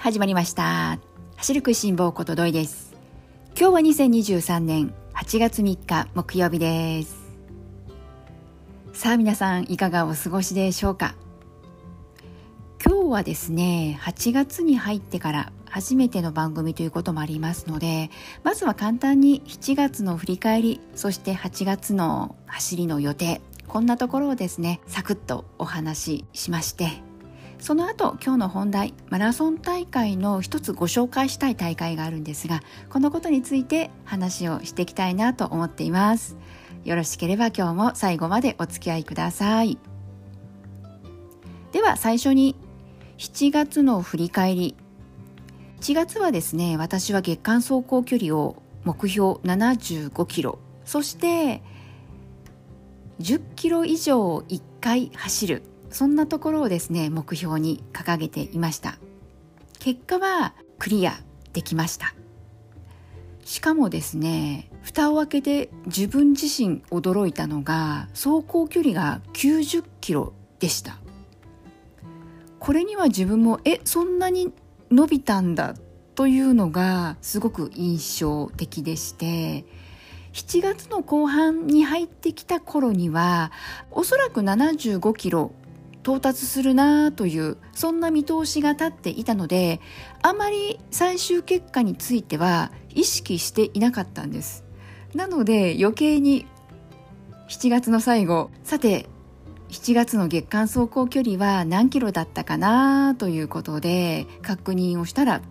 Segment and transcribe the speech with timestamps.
[0.00, 0.98] 始まりました。
[1.36, 2.94] 走る食いしん坊ことどいです。
[3.54, 7.18] 今日は2023年8月3日木曜日です。
[8.94, 11.16] さあ皆さんいかがお過ごしでしょうか？
[12.82, 18.10] 今日はですね8月に入ってから初めての番組ということもありますので
[18.42, 27.02] まずは簡単に7月の振り返りそして8月の走りの予定こんなところをですねサクッとお話ししまして
[27.60, 36.36] その後今日の本題マラソン大会の一つご紹介したい大会があるんですがこのことについて話をしていきたいなと思っています。
[36.84, 39.78] よろしければ今日も最後までお付き合いください。
[41.72, 42.56] では最初に
[43.18, 44.74] 7月の振り返り。
[45.80, 50.58] 1月はですね私は月間走行距離を目標75キロ。
[50.86, 51.62] そして
[53.20, 55.69] 10キロ以上1回走る。
[55.90, 58.98] そんなところをですね目標に掲げていました。
[59.78, 61.14] 結果はクリア
[61.52, 62.14] できました。
[63.44, 70.98] しかもですね蓋を開けて自分自身驚いたのが走行距離が90キロでした。
[72.58, 74.52] これには自分もえそんなに
[74.90, 75.74] 伸びたんだ
[76.14, 79.64] というのがすごく印象的でして
[80.34, 83.50] 7月の後半に入ってきた頃には
[83.90, 85.52] おそらく75キロ
[86.02, 89.80] 到達するなというそんな見通しが立っていたので
[90.22, 94.64] あまり最終結果については意識していなかったんです。
[95.14, 96.46] なので余計に
[97.48, 99.06] 7月の最後さて
[99.68, 105.42] 7月の月間走行距離は何キロだったかなということで確認をしたら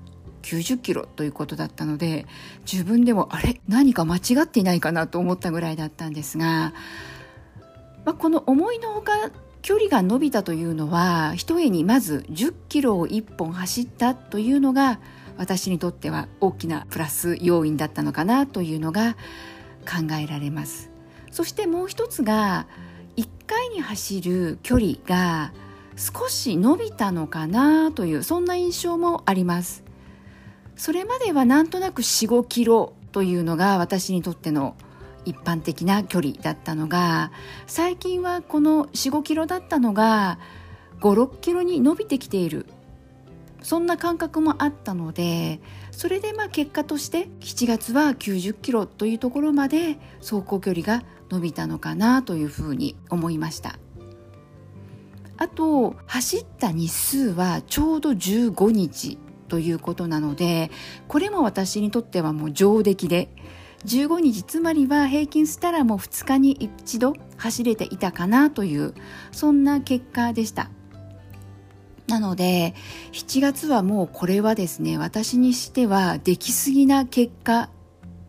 [0.41, 2.25] 90キロということだったので
[2.69, 3.61] 自分でもあれ？
[3.67, 6.73] 何か間違っていないかなと思ったぐらいだったんですが、
[8.05, 9.11] まあ、この思いのほか
[9.61, 14.99] 距離が伸びたというのはひとえにまず10キロを1本走ったというのが
[15.37, 19.15] 私にとっては大きなプラス要因だったのかなというのが
[19.85, 20.89] 考えられます。
[21.31, 22.67] そしてもう一つが
[23.15, 25.53] 1回に走る距離が
[25.95, 29.83] 少し伸びたのかなというそんな印象もあります。
[30.75, 34.75] それまではなんとなく45キロというのが私にとっての
[35.25, 37.31] 一般的な距離だったのが
[37.67, 40.39] 最近はこの45キロだったのが
[41.01, 42.65] 56キロに伸びてきている。
[43.61, 45.59] そんな感覚もあったので
[45.91, 53.77] それでまあ結果として7月は90キロというところまで走行距離が伸びたのかなというふうに思いました。
[55.37, 60.69] あと走った日数はちょうど15日ということなので
[61.07, 63.29] これも私にとってはもう上出来で
[63.85, 68.93] 15日つまりは平均したらもう2日に一度走れていたかなという
[69.31, 70.69] そんな結果でした。
[72.07, 72.73] なので
[73.11, 77.69] 7月はもうこれはですね私にしてはできすぎな結果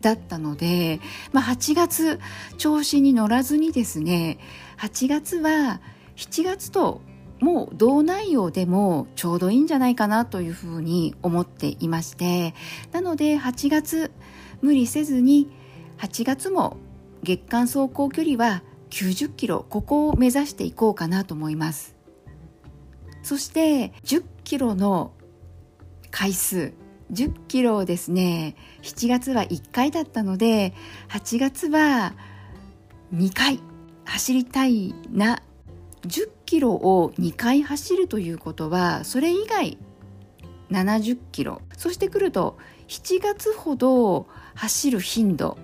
[0.01, 0.99] だったので、
[1.31, 2.19] まあ、8月
[2.57, 4.37] 調子に乗らずにですね
[4.77, 5.81] 8月は
[6.15, 7.01] 7月と
[7.39, 12.53] もう同内容でもちょうどいいんじゃないかなというふうに思っていまして
[12.91, 14.11] なので8月
[14.61, 15.49] 無理せずに
[15.97, 16.77] 8月も
[17.23, 21.95] 月間走行距離は90キロここを目指していこうかなと思います。
[23.23, 25.13] そして10キロの
[26.09, 26.73] 回数
[27.11, 30.73] 10キロをですね7月は1回だったので
[31.09, 32.13] 8月は
[33.13, 33.59] 2回
[34.05, 35.41] 走りたいな。
[36.01, 39.77] 10キロを2回走るということはそれ以外
[40.71, 41.61] 70キロ。
[41.77, 42.57] そしてくると
[42.87, 45.57] 7月ほど走る頻度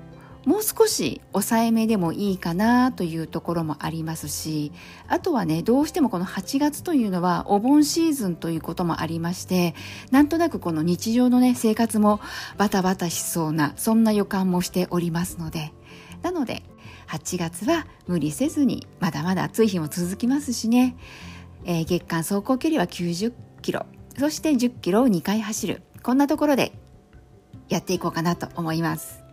[0.45, 4.71] もう少し抑えめでもいいかなというところもありますし
[5.09, 9.75] あとはねどうしてもこの8月というのはお盆シーズンということもありまして
[10.09, 12.21] なんとなくこの日常のね生活も
[12.57, 15.73] バタバタしそうなそんな予感もしておりますので。
[16.21, 16.63] なので
[17.07, 20.97] 8月は無理せずにまだまだ暑い日も続きますしね、
[21.63, 23.85] えー、月間走行距離は90キロ。
[24.17, 25.83] そして10キロを2回走る。
[26.03, 26.73] こんなところで
[27.69, 29.23] やっていこうかなと思います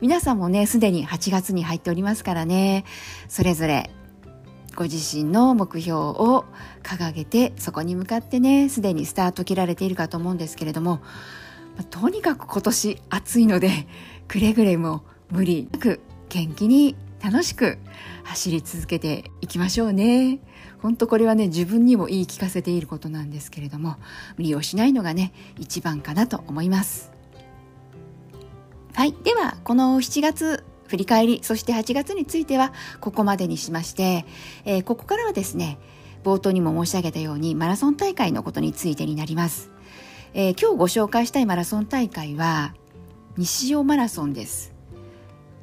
[0.00, 2.84] 皆さんもねすでに8月に入っておりますからね
[3.28, 3.90] それぞれ
[4.76, 6.44] ご自身の目標を
[6.84, 11.00] 掲げてそこに向かってねすでにスタート切られているかと思うんですけれども
[11.90, 13.70] とにかく今年暑いので
[14.28, 17.78] くれぐれも無理なく元気に楽しく
[18.22, 20.38] 走り続けていきましょうね。
[20.80, 23.96] 本当これはね自分にも言い聞かせていることなんですけれども
[24.36, 27.17] 無理をしないのがね一番かなと思います。
[28.94, 29.12] はい。
[29.24, 34.24] では、この7月振り返り、そして8月についてはここまでにしまして、
[34.64, 35.78] えー、ここからはですね、
[36.24, 39.70] 冒頭にも申し上げたようにマラソン大会のことについてになります。
[40.34, 42.74] えー、今日ご紹介したいマラソン大会は
[43.36, 44.72] 西尾マラソンです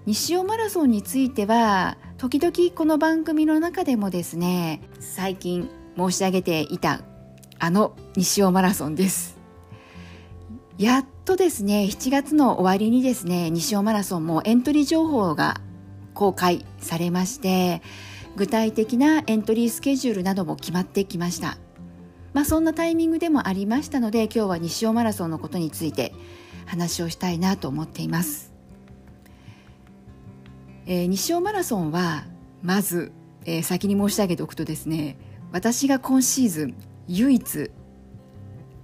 [0.06, 7.02] 西尾マラソンについては時々この番組の中でもですね最近申し上げていた
[7.60, 9.38] あの西尾マラソンです
[10.78, 15.60] やっとですね7月の終わりにですね西尾マラソンもエントリー情報が
[16.14, 17.82] 公開されまして
[18.36, 21.58] 具体的なエントリースケジュールなども決まってきました。
[22.34, 26.14] まあそんなタイミングでもありましたので今日は西尾マラソンのことについて
[26.66, 28.54] 話をしたいなと思っています。
[30.86, 32.26] えー、西尾マラソンは
[32.62, 33.12] まず、
[33.46, 35.18] えー、先に申し上げておくとですね
[35.52, 36.76] 私が今シーズン
[37.08, 37.72] 唯一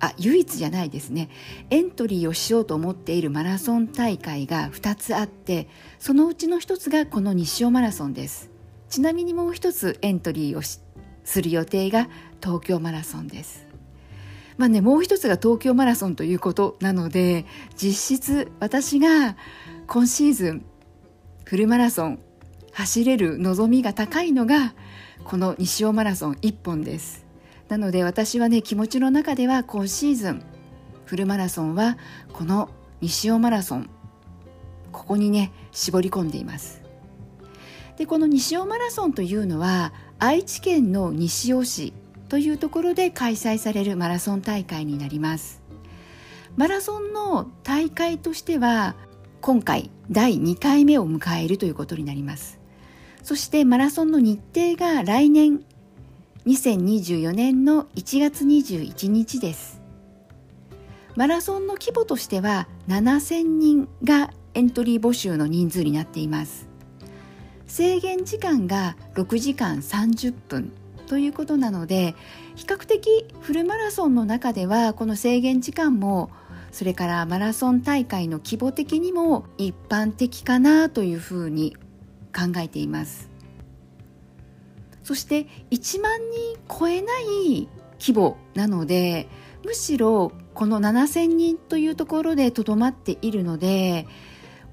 [0.02, 1.30] あ唯一じゃないですね。
[1.70, 5.68] エントリーをしようと思っているマラソン大会が2つあって
[6.00, 8.50] そのうちの1つがこの西尾マラソンです。
[8.90, 10.62] ちなみにもう1つエントリーを
[11.24, 12.10] する予定が
[12.44, 13.68] 東京マラソンです。
[14.58, 17.46] まあねもう1つが東京マラソンということなので
[17.76, 19.36] 実質私が
[19.88, 20.66] 今シーズン
[21.46, 22.20] フルマラソン
[22.72, 24.74] 走れる望みが高いのが
[25.24, 27.31] この西尾マラソン1本です。
[27.72, 30.44] なので私はね気持ちの中では今シーズン
[31.06, 31.98] フルマラソンは
[32.34, 32.70] この
[33.00, 33.90] 西尾マラソン
[34.92, 36.82] ここにね絞り込んでいます。
[37.96, 41.94] でこの西尾マラソンというのは愛知県の西尾市
[42.28, 45.62] というところで開催されるマラソン大会になります。
[46.58, 48.96] マラソンの大会としては
[49.40, 52.60] 今回第2回目を迎えるということになります。
[53.24, 55.64] そしてマラソンの日程が来年
[56.46, 59.80] 2024年の1月21日です。
[61.16, 66.68] マラソンの規模としては7000人がエントリー募集の人数になっています。
[67.68, 70.72] 制限時間が6時間30分
[71.06, 72.16] ということなので
[72.56, 76.32] 比較的フルマラソンの中ではこの制限時間も
[76.72, 81.78] それからマラソン大会の規模的にも一般的かなというふうに
[82.36, 83.31] 考えています。
[85.04, 87.68] そして1万人超えない
[88.00, 89.28] 規模なので
[89.64, 94.08] むしろこの7000人というところでとどまっているので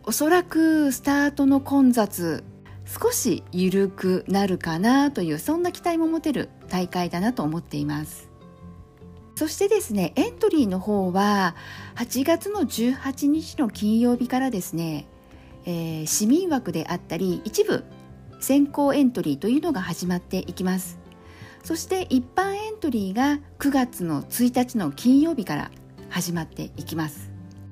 [0.05, 2.43] おそらくスタートの混雑
[2.87, 8.29] 少し緩くなるかなというそんな期待も持てる大会だなと思っています。
[9.37, 11.55] そしてですねエントリーの方は
[11.95, 15.07] 8月の18日の金曜日からですね、
[15.65, 17.85] えー、市民枠であったり一部
[18.41, 20.99] 先行エントリーというのが始まっていきます。
[21.65, 25.71] そして一般エントリーが9月の1日の金曜日から
[26.09, 27.31] 始まっていきます。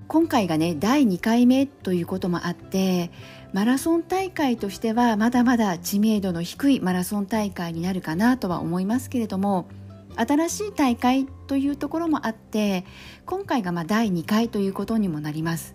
[0.09, 3.11] 今回がね第2回目ということもあって
[3.53, 9.67] マラソン大会としてはまだまだ知名度の低いマラソン大会になるかなとは思いますけれども
[10.15, 12.85] 新しい大会というところもあって
[13.25, 15.75] 今回がま第2回ということにもなります。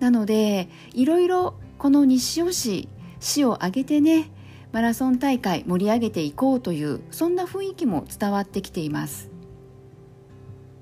[0.00, 2.88] なのでいろいろこの西尾市
[3.20, 4.30] 市を挙げてね
[4.72, 9.30] マラソン大会盛り上げていこうというそんな雰囲気も伝わってきています。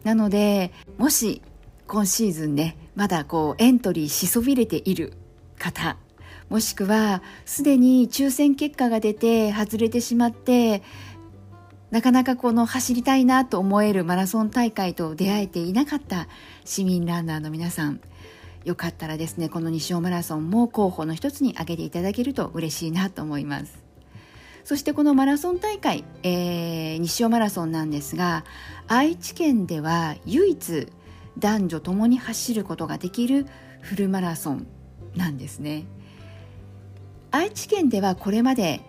[0.04, 1.42] なのでもし
[1.88, 5.14] 今シーズンねまだこうエントリーしそびれている
[5.58, 5.96] 方
[6.48, 10.82] もしくはすでに抽選結果が出て外れてしまって
[11.90, 16.28] なかなかこの走りたいなと思えるマラソン大会と出会えていなかった
[16.64, 18.00] 市民ランナーの皆さん
[18.66, 23.85] よかったらですねこの西尾マラソンも候補の一つに挙げていただけると嬉しいなと思います。
[24.64, 28.44] そしてこのマラソン大会、えー、西尾マラソンなんですが
[28.88, 30.88] 愛知県では唯一
[31.38, 33.46] 男女ともに走ることができる
[33.80, 34.66] フルマラソン
[35.14, 35.85] なんですね。
[37.30, 38.80] 愛知県ではこれまで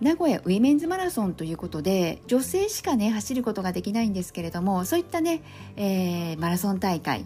[0.00, 5.42] 名古屋ウィメンズマラソンということで女性しかね走ることができないんですけれどもそういったね、
[5.76, 7.24] えー、マラソン大会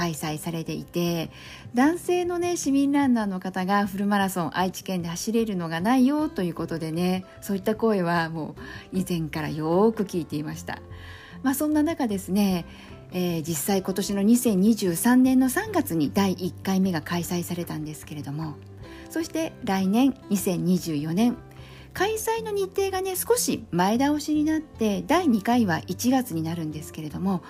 [0.00, 1.30] 開催されていて
[1.74, 8.54] 男性のね市民ランナーの方がフルマラソン愛知県で走れるのがないよということでねそういった声はも
[8.94, 10.80] う以前からよく聞いていました。
[11.42, 12.64] まあ、そんな中ですね
[13.12, 18.54] えー、実際今年の2023年の3月に第1回目が開催されたんですけれども
[19.08, 21.36] そして来年2024年
[21.92, 27.42] 開催の日程がね少し前倒しになって第2回は1月になるんですけれども、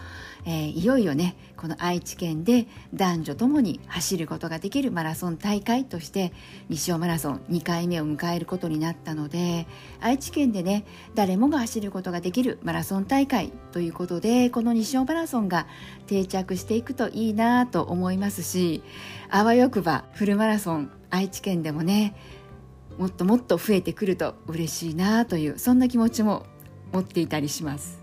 [0.44, 6.32] えー、いよいよねこの愛知県で男女ともに走ることができるマラソン大会として
[6.68, 9.66] 西尾マラソン2回目を迎えることになったので
[10.00, 15.66] 愛知県でね誰もが走ることができるマラソン大会ということでこの西尾マラソンが
[16.06, 18.82] 定着していくといいなと思いますし
[19.28, 22.14] あわよくばフルマラソン愛知県でもね
[22.98, 26.46] もっともっと増えてくると嬉しいなというそんな気持ちも
[26.92, 27.99] 持っていたりします。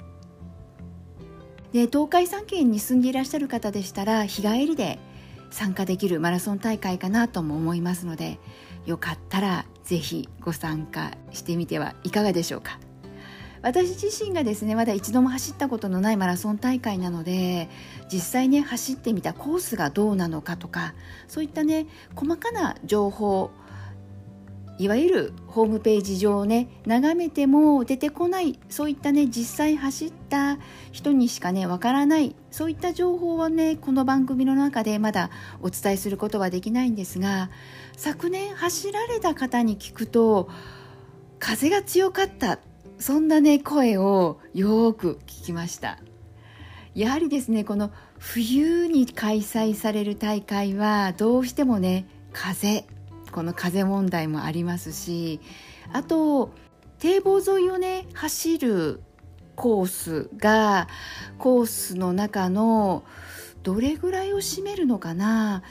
[1.78, 4.98] で東海3県に住んでいらっしゃる方でしたら日帰りで
[5.52, 8.40] 参加できるマラソン大会かなとも思いますので
[8.88, 12.80] よかったらぜひご参加してみてはいかがでしょうか。
[13.62, 17.70] 私自身がですねまだ一度も走ったことのないマラソン大会なので
[18.12, 20.96] 実際ね走ってみたコースがどうなのかとか
[21.28, 23.52] そういったね細かな情報
[24.80, 30.60] いわゆるホームページ上をね眺めても出てこないそういったね実際走った
[30.92, 35.32] 人にしかねわからないそういった情報はねこの番組の中でまだ
[35.62, 37.50] お伝えすることはできないんですが
[37.96, 40.50] 昨年走られた方に聞くと
[41.40, 42.60] 風が強かった
[43.00, 46.00] そんなね声をよく聞きました。
[46.96, 52.97] やはりですねこの冬に開催される大会はどうしてもね風。
[53.38, 55.40] この風問題もありますし
[55.94, 56.50] あと
[56.98, 59.00] 堤防沿いをね走る
[59.56, 60.88] コースが
[61.38, 63.04] コースの中の
[63.62, 65.62] どれぐらいを占めるのかな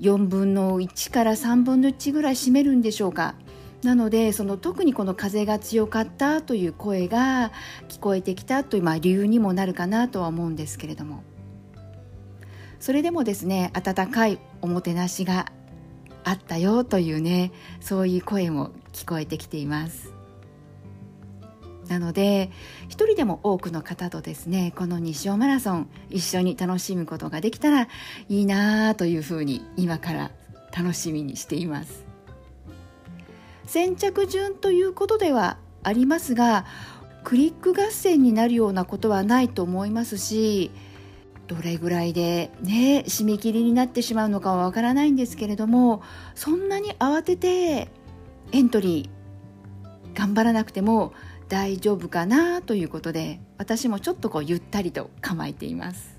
[0.00, 3.34] ？4分の1から3分の1ぐらい占めるんでしょうか？
[3.82, 7.52] なのでその特にこの風が強かったという声が
[7.90, 11.22] 聞こえてきたという、まあ、理由にもなるかなとは思うんですけれども。
[12.80, 15.52] それでもですね温かいおもてなしが
[16.26, 20.12] あったよというねそういう声も聞こえてきています。
[21.86, 22.50] なので
[22.88, 27.82] 一人でも多くの方とですねこの西尾マラソン一緒に楽しむことができたら
[28.28, 30.32] いいなというふうに今から
[30.76, 32.04] 楽しみにしています。
[33.64, 36.66] 先着順ということではありますが
[37.22, 40.72] クリック合戦になるようなことはないと思いますし
[41.46, 46.02] どれぐらいでね締め切りになってしまうのかはわからないんですけれども
[46.34, 47.88] そんなに慌てて
[48.52, 51.12] エントリー頑張らなくても
[51.48, 56.16] 大丈夫かなということで私もちょっとこうゆったりと構えています。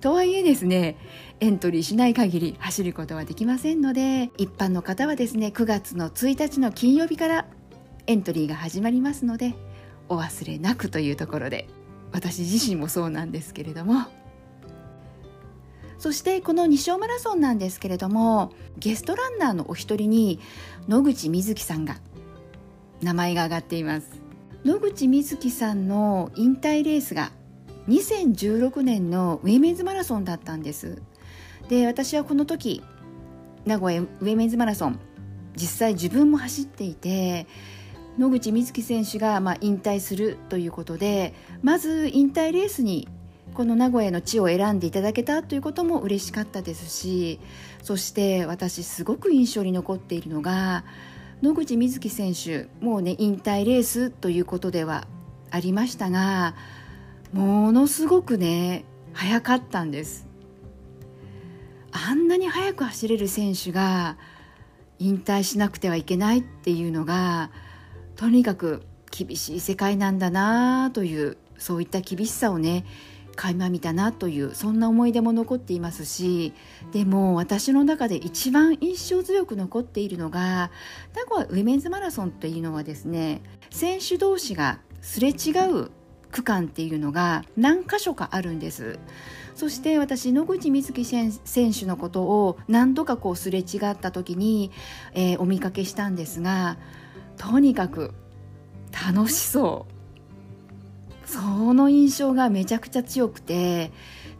[0.00, 0.96] とはいえですね
[1.40, 7.46] エントリーしない限り走ることはできませんので一般の方はですね9月の1日の金曜日から
[8.06, 9.54] エントリーが始まりますので
[10.08, 11.66] お忘れなくというところで
[12.12, 14.06] 私自身もそうなんですけれども。
[15.98, 20.40] そしてこの西尾マラソンなんですけれどもゲストランナーのお一人に
[20.88, 21.96] 野口みずきさんが
[23.00, 24.20] 名前が挙がっています。
[24.64, 27.30] 野口みずきさんの引退レースが
[27.88, 31.00] 2016年のウェメンズマラソンだったんです。
[31.68, 32.82] で私はこの時
[33.64, 35.00] 名古屋ウェメンズマラソン
[35.56, 37.46] 実際自分も走っていて
[38.18, 43.08] 野口みずき選手がまあ引退するということでまず引退レースに
[43.54, 47.40] この名古屋の地を選んでいただけたということも嬉しかったですし
[47.82, 50.84] そして私すごく印象に残っているのが
[51.42, 55.06] 野口みずき選手もうね引退レースということでは
[55.50, 56.54] ありましたが
[57.32, 60.26] ものすごくね速かったんです。
[61.90, 64.18] あんなに速く走れる選手が
[64.98, 67.50] 引退しなくてはいけないっていうのが
[68.16, 72.84] とにかく厳しい世界なんだなというそういった厳しさをね
[73.36, 76.54] 垣間見たなというそんな思い出も残っていますし
[76.92, 80.70] でも私の中で一番印象強く残っているのが
[81.14, 85.90] 名古屋ウィメンズマラソンというのはですね選手同士がすれ違う
[86.32, 88.98] 区間っていうのが何箇所かあるんです。
[89.54, 91.32] そして私野口みずき選
[91.72, 94.70] 手のことを何度かこうすれ違った時に、
[95.14, 96.76] えー、お見かけしたんですが
[97.36, 98.12] とにかく
[98.92, 99.96] 楽しそう。
[101.28, 103.90] その印象がめちゃくちゃ強くて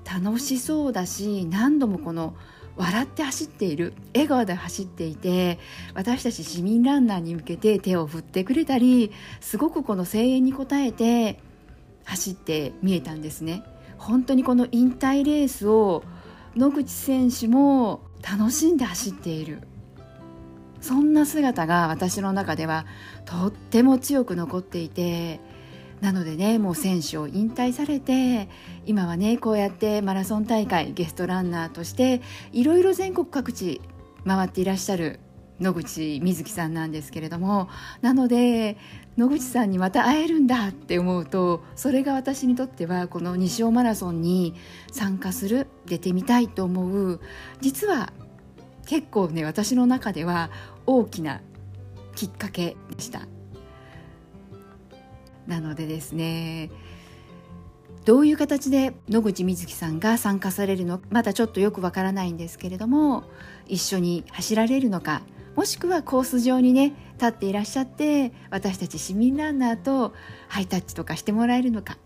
[0.04, 2.36] 楽しそうだし何度もこの
[2.76, 5.58] 笑って走っている笑顔で走っていて
[5.94, 11.40] 私たち市民ランナーに向けて手を振ってくれたりすごくこの声援に応えて
[12.04, 13.64] 走って見えたんですね。
[13.98, 16.04] 本当にこの引退レースを
[16.54, 19.62] 野口選手も楽しんで走っている。
[20.87, 22.87] そんな姿が私の中では
[23.25, 25.40] とっても強く残っていて
[26.00, 28.49] なのでねもう選手を引退されて
[28.85, 33.81] 今はねこうやってマラソン大会ゲストランナーとしていろいろ全国各地
[34.25, 35.19] 回っていらっしゃる
[35.59, 37.69] 野口みずきさんなんですけれども
[38.00, 38.76] なので
[39.16, 44.55] 野口さんにまた会えるんだって思うとそれが私にとってはこの西尾マラソンに
[44.93, 47.21] 参加する出てみたいと思う
[47.61, 48.12] 実は
[48.87, 50.50] 結構ね私の中では
[50.87, 51.43] 大きな
[52.14, 53.26] きっかけでした。
[55.47, 56.71] なのでですね
[58.05, 63.25] どういう形で野口みずきさんが参加されるのまだちょっとよくわからないんですけれども
[63.66, 65.23] 一緒に走られるのか
[65.57, 70.14] もしくはコース上にね立っていらっしゃって私たち市民ランナーと
[70.49, 71.99] ハイタッチとかしてもらえるのか。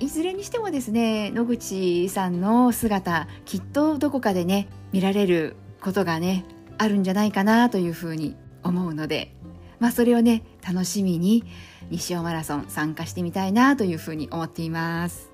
[0.00, 6.46] いずれにしてもですね野口さんの姿きっとどこかでね見られることがね
[6.78, 9.36] あるんじゃないかなというふうに思うので
[9.78, 11.44] まあそれをね楽しみに
[11.90, 15.30] 西尾マラソン参加してみたいなというふうに思っています。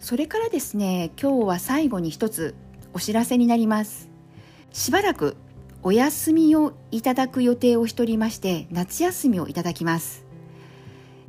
[0.00, 2.56] それからですね今日は最後に一つ
[2.92, 4.10] お知らせになります。
[4.72, 5.36] しばらく
[5.84, 10.26] お休みをいただく予定をしておりまして夏休みをいただきます。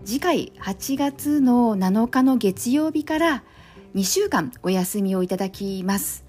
[0.03, 3.43] 次回8月の7日の月曜日から
[3.93, 6.24] 2週間お休みをいただきます。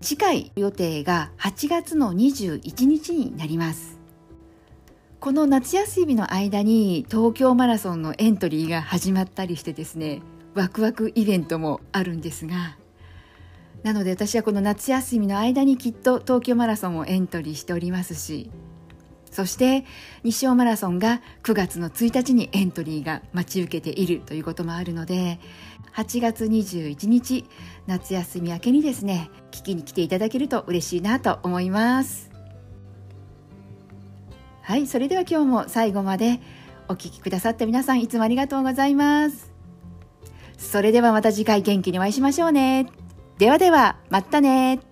[0.00, 4.00] 次回予定が8月の21日になります。
[5.20, 10.22] この夏休みの間に東京マラソンのエントリーが始まったりしてですね
[10.54, 12.78] ワクワクイベントもあるんですが
[13.82, 18.50] なので私はこの夏休みの間にきっと東京マラソンをエントリーしておりますし
[19.30, 19.84] そして
[20.22, 25.38] 西尾マラソンが9月の1日にエントリーが待ち受けているということもあるので
[25.94, 27.44] 8月21日
[27.86, 32.30] 夏休み明けにですね聞きに来ていただけると嬉しいなと思います。
[34.62, 36.40] はいそれでは今日も最後まで
[36.86, 39.52] お聴きくださった皆さんいつもありがとうございます。
[40.58, 42.86] それではまた次回元気にお会いしましょうね。
[43.38, 44.89] ではではまたね。